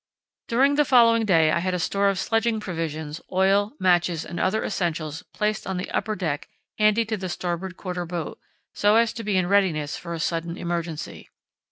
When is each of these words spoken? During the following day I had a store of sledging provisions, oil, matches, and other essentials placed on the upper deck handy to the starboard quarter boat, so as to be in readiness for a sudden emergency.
During 0.47 0.77
the 0.77 0.83
following 0.83 1.25
day 1.25 1.51
I 1.51 1.59
had 1.59 1.75
a 1.75 1.79
store 1.79 2.09
of 2.09 2.17
sledging 2.17 2.59
provisions, 2.59 3.21
oil, 3.31 3.73
matches, 3.79 4.25
and 4.25 4.39
other 4.39 4.63
essentials 4.63 5.21
placed 5.31 5.67
on 5.67 5.77
the 5.77 5.91
upper 5.91 6.15
deck 6.15 6.47
handy 6.79 7.05
to 7.05 7.17
the 7.17 7.29
starboard 7.29 7.77
quarter 7.77 8.07
boat, 8.07 8.39
so 8.73 8.95
as 8.95 9.13
to 9.13 9.23
be 9.23 9.37
in 9.37 9.45
readiness 9.45 9.97
for 9.97 10.15
a 10.15 10.19
sudden 10.19 10.57
emergency. 10.57 11.29